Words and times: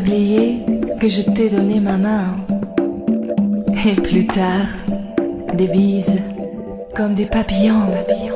oublier 0.00 0.64
que 0.98 1.08
je 1.08 1.22
t'ai 1.22 1.50
donné 1.50 1.78
ma 1.78 1.98
main. 1.98 2.36
Et 3.86 3.94
plus 3.94 4.26
tard, 4.26 4.68
des 5.54 5.68
bises 5.68 6.18
comme 6.94 7.14
des 7.14 7.26
papillons. 7.26 7.86
papillons. 7.90 8.29